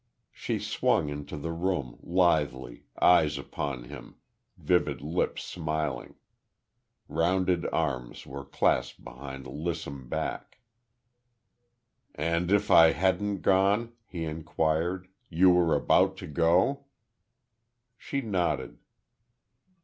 She 0.31 0.57
swung 0.57 1.09
into 1.09 1.37
the 1.37 1.51
room, 1.51 1.99
lithely, 2.01 2.85
eyes 2.99 3.37
upon 3.37 3.83
him, 3.83 4.15
vivid 4.57 4.99
lips 5.03 5.43
smiling. 5.43 6.15
Rounded 7.07 7.67
arms 7.71 8.25
were 8.25 8.43
clasped 8.43 9.03
behind 9.03 9.45
lissome 9.45 10.09
back. 10.09 10.57
"And 12.15 12.51
if 12.51 12.71
I 12.71 12.93
hadn't 12.93 13.43
gone," 13.43 13.91
he 14.07 14.25
inquired, 14.25 15.07
"you 15.29 15.51
were 15.51 15.75
about 15.75 16.17
to 16.17 16.25
go?" 16.27 16.85
She 17.95 18.21
nodded. 18.21 18.79